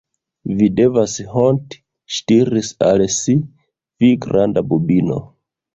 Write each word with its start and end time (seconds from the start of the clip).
"Vi 0.61 0.69
devas 0.79 1.13
honti," 1.33 1.81
ŝi 2.15 2.25
diris 2.33 2.73
al 2.89 3.07
si, 3.19 3.39
"vi 4.05 4.15
granda 4.27 4.71
bubino!" 4.73 5.25